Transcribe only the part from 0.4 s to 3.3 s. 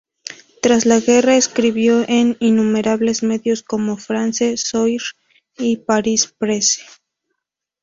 Tras la guerra escribió en innumerables